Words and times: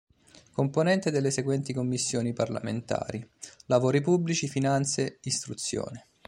Componente 0.51 1.11
delle 1.11 1.29
seguenti 1.29 1.73
commissioni 1.75 2.33
parlamentari: 2.33 3.23
Lavori 3.67 4.01
pubblici; 4.01 4.47
Finanze; 4.47 5.19
Istruzione. 5.25 6.07